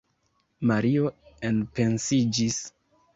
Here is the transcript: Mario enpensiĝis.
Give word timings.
Mario 0.69 1.11
enpensiĝis. 1.49 2.59